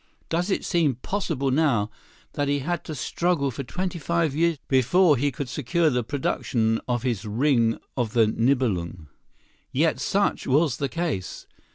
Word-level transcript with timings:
Does 0.29 0.49
it 0.49 0.65
seem 0.65 0.95
possible 0.95 1.51
now 1.51 1.91
that 2.33 2.47
he 2.47 2.57
had 2.57 2.83
to 2.85 2.95
struggle 2.95 3.51
for 3.51 3.63
twenty 3.63 3.99
five 3.99 4.33
years 4.33 4.57
before 4.67 5.15
he 5.15 5.31
could 5.31 5.47
secure 5.47 5.91
the 5.91 6.03
production 6.03 6.81
of 6.87 7.03
his 7.03 7.23
"Ring 7.23 7.77
of 7.95 8.13
the 8.13 8.25
Nibelung"? 8.25 9.09
Yet 9.71 9.99
such 10.01 10.47
was 10.47 10.77
the 10.77 10.89
case. 10.89 11.45